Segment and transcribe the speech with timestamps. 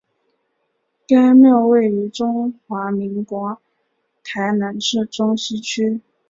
[1.05, 3.61] 该庙位于中华民国
[4.23, 6.01] 台南市中西区。